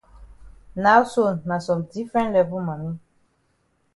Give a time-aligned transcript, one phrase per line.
[0.85, 2.91] Now so na some different level mami.